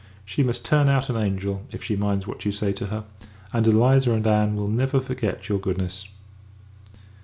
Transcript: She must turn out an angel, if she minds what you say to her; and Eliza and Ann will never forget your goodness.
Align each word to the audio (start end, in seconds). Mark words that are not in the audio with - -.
She 0.25 0.41
must 0.41 0.65
turn 0.65 0.89
out 0.89 1.11
an 1.11 1.15
angel, 1.15 1.61
if 1.69 1.83
she 1.83 1.95
minds 1.95 2.25
what 2.25 2.43
you 2.43 2.51
say 2.51 2.73
to 2.73 2.87
her; 2.87 3.03
and 3.53 3.67
Eliza 3.67 4.11
and 4.13 4.25
Ann 4.25 4.55
will 4.55 4.67
never 4.67 4.99
forget 4.99 5.47
your 5.47 5.59
goodness. 5.59 6.07